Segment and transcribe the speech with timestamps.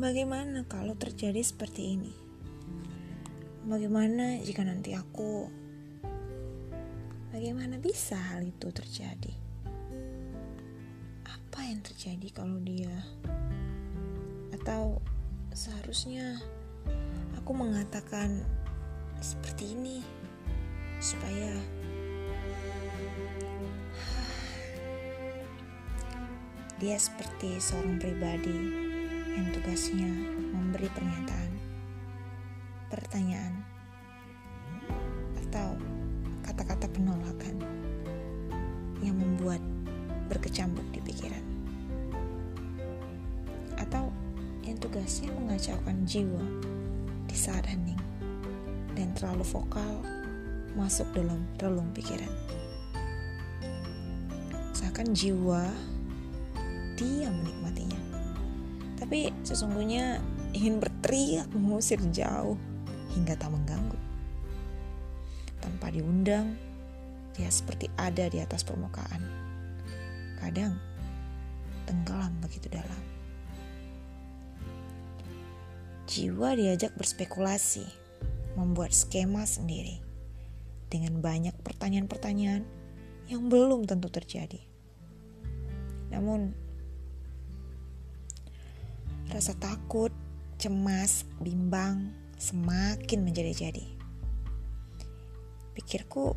[0.00, 2.08] Bagaimana kalau terjadi seperti ini?
[3.68, 5.44] Bagaimana jika nanti aku
[7.28, 9.36] Bagaimana bisa hal itu terjadi?
[11.28, 12.96] Apa yang terjadi kalau dia
[14.56, 15.04] atau
[15.52, 16.40] seharusnya
[17.36, 18.40] aku mengatakan
[19.20, 20.00] seperti ini
[20.96, 21.52] supaya
[26.80, 28.89] dia seperti seorang pribadi
[29.40, 30.12] yang tugasnya
[30.52, 31.50] memberi pernyataan,
[32.92, 33.64] pertanyaan,
[35.48, 35.80] atau
[36.44, 37.56] kata-kata penolakan
[39.00, 39.64] yang membuat
[40.28, 41.40] berkecambuk di pikiran.
[43.80, 44.12] Atau
[44.60, 46.44] yang tugasnya mengacaukan jiwa
[47.24, 47.96] di saat hening
[48.92, 50.04] dan terlalu vokal
[50.76, 52.28] masuk dalam relung pikiran.
[54.76, 55.64] Seakan jiwa
[57.00, 58.09] dia menikmatinya.
[59.00, 60.20] Tapi sesungguhnya
[60.52, 62.60] ingin berteriak mengusir jauh
[63.16, 64.10] hingga tak mengganggu
[65.60, 66.56] tanpa diundang,
[67.36, 69.20] dia seperti ada di atas permukaan.
[70.40, 70.74] Kadang
[71.84, 73.02] tenggelam begitu dalam.
[76.10, 77.86] Jiwa diajak berspekulasi,
[78.58, 80.02] membuat skema sendiri
[80.90, 82.66] dengan banyak pertanyaan-pertanyaan
[83.30, 84.58] yang belum tentu terjadi.
[86.10, 86.50] Namun,
[89.30, 90.10] rasa takut,
[90.58, 94.00] cemas, bimbang semakin menjadi-jadi
[95.70, 96.36] Pikirku,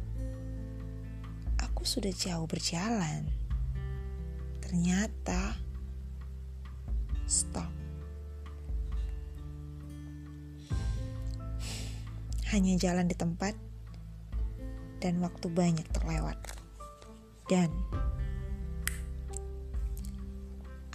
[1.57, 3.27] aku sudah jauh berjalan.
[4.61, 5.57] Ternyata,
[7.25, 7.67] stop.
[12.55, 13.57] Hanya jalan di tempat
[15.01, 16.39] dan waktu banyak terlewat.
[17.49, 17.73] Dan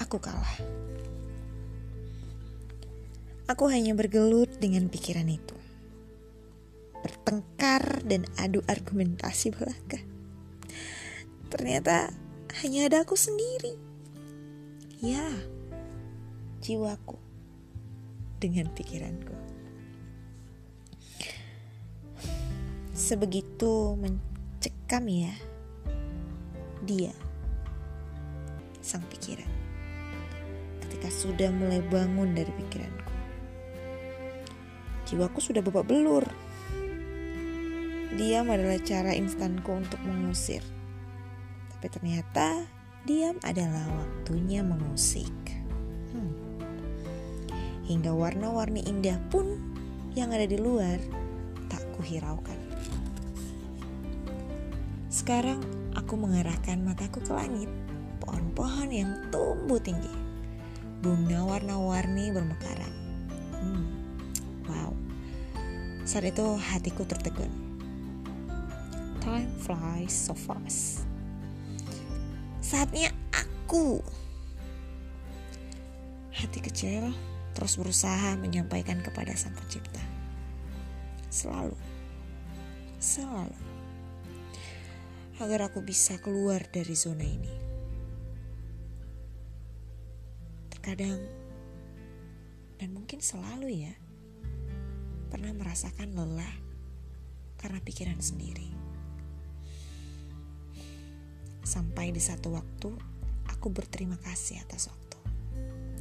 [0.01, 0.57] aku kalah.
[3.49, 5.57] Aku hanya bergelut dengan pikiran itu
[7.01, 10.05] bertengkar dan adu argumentasi belaka.
[11.49, 12.13] Ternyata
[12.61, 13.81] hanya ada aku sendiri.
[15.01, 15.25] Ya,
[16.61, 17.17] jiwaku
[18.37, 19.33] dengan pikiranku.
[22.93, 25.33] Sebegitu mencekam ya,
[26.85, 27.15] dia
[28.83, 29.49] sang pikiran.
[30.85, 33.18] Ketika sudah mulai bangun dari pikiranku,
[35.09, 36.29] jiwaku sudah babak belur
[38.19, 40.59] Diam adalah cara instanku untuk mengusir.
[41.71, 42.67] Tapi ternyata
[43.07, 45.31] diam adalah waktunya mengusik.
[46.11, 46.35] Hmm.
[47.87, 49.63] Hingga warna-warni indah pun
[50.19, 50.99] yang ada di luar
[51.71, 52.59] tak kuhiraukan.
[55.07, 55.63] Sekarang
[55.95, 57.71] aku mengarahkan mataku ke langit,
[58.19, 60.11] pohon-pohon yang tumbuh tinggi,
[61.07, 62.95] bunga warna-warni bermekaran.
[63.63, 63.87] Hmm.
[64.67, 64.98] Wow,
[66.09, 67.69] saat itu hatiku tertegun
[69.29, 71.05] time flies so fast.
[72.65, 74.01] Saatnya aku.
[76.33, 77.13] Hati kecil
[77.53, 80.01] terus berusaha menyampaikan kepada Sang Pencipta.
[81.29, 81.77] Selalu.
[82.97, 83.59] Selalu.
[85.45, 87.55] Agar aku bisa keluar dari zona ini.
[90.73, 91.21] Terkadang
[92.81, 94.08] dan mungkin selalu ya
[95.29, 96.55] pernah merasakan lelah
[97.61, 98.73] karena pikiran sendiri.
[101.63, 102.97] Sampai di satu waktu,
[103.53, 105.19] aku berterima kasih atas waktu.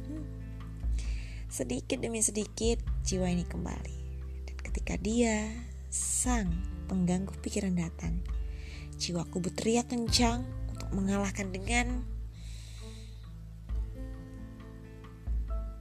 [0.08, 0.24] Hmm.
[1.52, 3.98] Sedikit demi sedikit, jiwa ini kembali.
[4.48, 5.52] Dan ketika dia,
[5.92, 6.48] sang
[6.88, 8.24] pengganggu pikiran datang,
[8.96, 10.40] jiwaku berteriak kencang
[10.72, 12.00] untuk mengalahkan dengan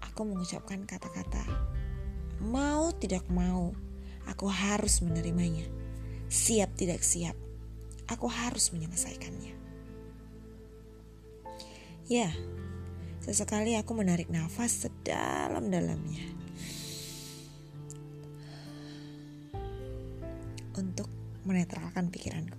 [0.03, 1.76] aku mengucapkan kata-kata
[2.41, 3.73] mau tidak mau
[4.29, 5.65] aku harus menerimanya
[6.27, 7.35] siap tidak siap
[8.07, 9.57] aku harus menyelesaikannya
[12.07, 12.31] Ya,
[13.19, 16.23] sesekali aku menarik nafas sedalam-dalamnya.
[20.71, 21.11] Untuk
[21.43, 22.55] menetralkan pikiranku.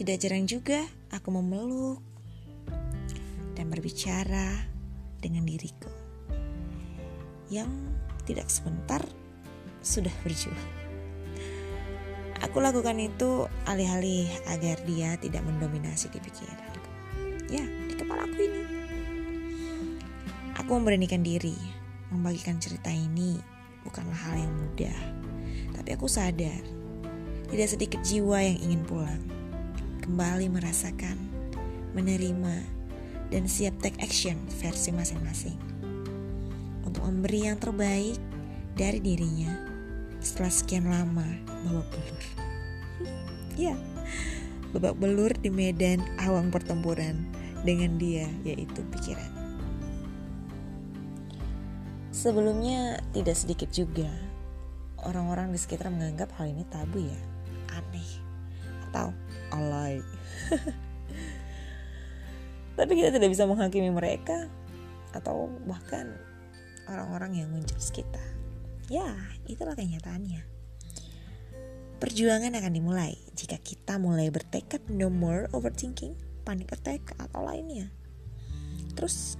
[0.00, 0.80] Tidak jarang juga
[1.12, 2.00] aku memeluk
[3.52, 4.64] dan berbicara
[5.20, 5.92] dengan diriku
[7.52, 7.68] yang
[8.24, 9.00] tidak sebentar
[9.80, 10.68] sudah berjuang.
[12.40, 16.80] Aku lakukan itu alih-alih agar dia tidak mendominasi di pikiranku.
[17.52, 17.64] Ya,
[18.00, 18.62] kepalaku ini.
[20.56, 21.56] Aku memberanikan diri,
[22.08, 23.36] membagikan cerita ini
[23.84, 24.98] bukanlah hal yang mudah.
[25.76, 26.64] Tapi aku sadar,
[27.52, 29.22] tidak sedikit jiwa yang ingin pulang.
[30.00, 31.16] Kembali merasakan,
[31.92, 32.56] menerima,
[33.30, 35.69] dan siap take action versi masing-masing.
[36.90, 38.18] Untuk memberi yang terbaik
[38.74, 39.54] dari dirinya
[40.18, 41.22] setelah sekian lama
[41.62, 42.22] babak belur.
[43.54, 43.78] ya,
[44.74, 47.30] babak belur di medan awang pertempuran
[47.62, 49.30] dengan dia yaitu pikiran.
[52.10, 54.10] Sebelumnya tidak sedikit juga
[55.06, 57.20] orang-orang di sekitar menganggap hal ini tabu ya,
[57.70, 58.10] aneh
[58.90, 59.14] atau
[59.54, 60.02] alay.
[62.82, 64.50] Tapi kita tidak bisa menghakimi mereka
[65.14, 66.29] atau bahkan
[66.90, 68.22] orang-orang yang menjudge kita.
[68.90, 69.14] Ya,
[69.46, 70.42] itulah kenyataannya.
[72.02, 77.92] Perjuangan akan dimulai jika kita mulai bertekad no more overthinking, panic attack, atau lainnya.
[78.98, 79.38] Terus,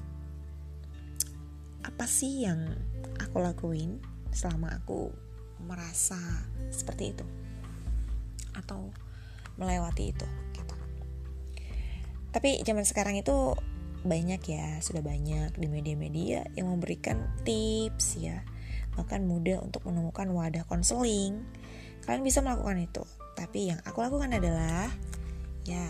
[1.83, 2.71] apa sih yang
[3.19, 3.99] aku lakuin
[4.31, 5.11] selama aku
[5.67, 6.21] merasa
[6.71, 7.27] seperti itu?
[8.55, 8.93] Atau
[9.59, 10.77] melewati itu gitu.
[12.31, 13.57] Tapi zaman sekarang itu
[14.03, 18.41] banyak ya, sudah banyak di media-media yang memberikan tips ya,
[18.97, 21.45] bahkan mudah untuk menemukan wadah konseling.
[22.05, 23.05] Kalian bisa melakukan itu,
[23.37, 24.89] tapi yang aku lakukan adalah
[25.69, 25.85] ya,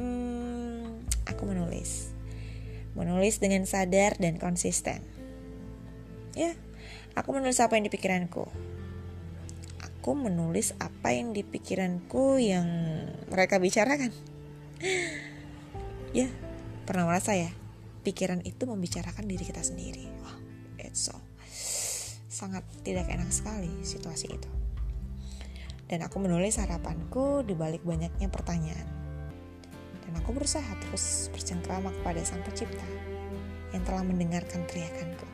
[0.00, 2.12] hmm, aku menulis,
[2.96, 5.04] menulis dengan sadar dan konsisten.
[6.32, 6.56] Ya,
[7.12, 8.48] aku menulis apa yang di pikiranku.
[9.84, 12.68] Aku menulis apa yang di pikiranku yang
[13.28, 14.14] mereka bicarakan.
[16.16, 16.28] ya,
[16.86, 17.50] pernah merasa ya
[18.06, 20.06] pikiran itu membicarakan diri kita sendiri.
[20.22, 20.38] Wah
[20.78, 21.18] it's so
[22.30, 24.50] sangat tidak enak sekali situasi itu.
[25.86, 28.86] Dan aku menulis harapanku di balik banyaknya pertanyaan.
[30.06, 32.86] Dan aku berusaha terus bercengkrama kepada sang pencipta
[33.74, 35.26] yang telah mendengarkan teriakanku.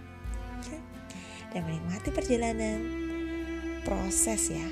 [1.53, 2.81] Dan menikmati perjalanan
[3.85, 4.67] proses ya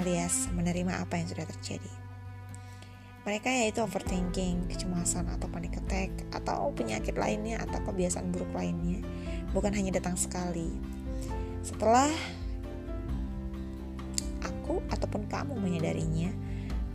[0.00, 2.01] alias menerima apa yang sudah terjadi
[3.22, 8.98] mereka yaitu overthinking, kecemasan atau panic attack atau penyakit lainnya atau kebiasaan buruk lainnya
[9.54, 10.72] bukan hanya datang sekali.
[11.62, 12.10] Setelah
[14.42, 16.34] aku ataupun kamu menyadarinya,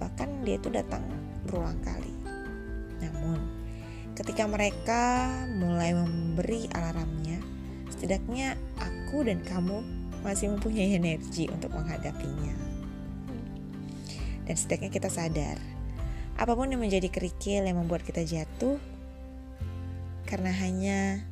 [0.01, 1.05] bahkan dia itu datang
[1.47, 2.11] berulang kali.
[2.99, 3.39] Namun,
[4.17, 7.39] ketika mereka mulai memberi alarmnya,
[7.93, 9.79] setidaknya aku dan kamu
[10.25, 12.57] masih mempunyai energi untuk menghadapinya.
[14.43, 15.76] Dan setidaknya kita sadar
[16.37, 18.77] apa pun yang menjadi kerikil yang membuat kita jatuh
[20.29, 21.25] karena hanya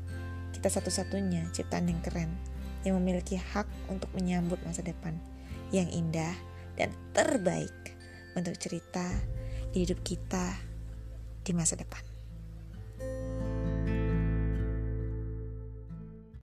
[0.56, 2.34] kita satu-satunya ciptaan yang keren
[2.82, 5.14] yang memiliki hak untuk menyambut masa depan
[5.70, 6.34] yang indah
[6.74, 7.74] dan terbaik
[8.34, 9.06] untuk cerita
[9.74, 10.56] hidup kita
[11.46, 12.15] di masa depan.